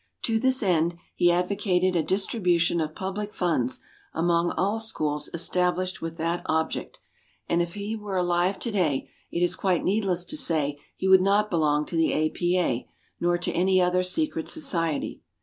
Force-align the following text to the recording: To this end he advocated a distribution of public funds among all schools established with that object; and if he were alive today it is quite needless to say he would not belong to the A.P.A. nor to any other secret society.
To 0.23 0.39
this 0.39 0.63
end 0.63 0.97
he 1.13 1.29
advocated 1.29 1.95
a 1.95 2.01
distribution 2.01 2.81
of 2.81 2.95
public 2.95 3.35
funds 3.35 3.81
among 4.15 4.49
all 4.53 4.79
schools 4.79 5.29
established 5.31 6.01
with 6.01 6.17
that 6.17 6.41
object; 6.47 6.97
and 7.47 7.61
if 7.61 7.75
he 7.75 7.95
were 7.95 8.17
alive 8.17 8.57
today 8.57 9.11
it 9.29 9.43
is 9.43 9.55
quite 9.55 9.83
needless 9.83 10.25
to 10.25 10.37
say 10.37 10.75
he 10.95 11.07
would 11.07 11.21
not 11.21 11.51
belong 11.51 11.85
to 11.85 11.95
the 11.95 12.13
A.P.A. 12.13 12.89
nor 13.19 13.37
to 13.37 13.51
any 13.51 13.79
other 13.79 14.01
secret 14.01 14.47
society. 14.47 15.21